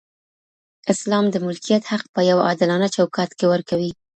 [0.93, 3.91] اسلام د ملکیت حق په یو عادلانه چوکاټ کي ورکوي.